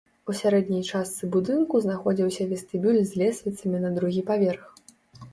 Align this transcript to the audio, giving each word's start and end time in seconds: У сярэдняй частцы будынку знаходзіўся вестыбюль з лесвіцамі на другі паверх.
У 0.31 0.33
сярэдняй 0.37 0.79
частцы 0.91 1.27
будынку 1.35 1.81
знаходзіўся 1.83 2.47
вестыбюль 2.53 2.97
з 3.11 3.21
лесвіцамі 3.23 3.83
на 3.85 3.91
другі 3.99 4.23
паверх. 4.31 4.63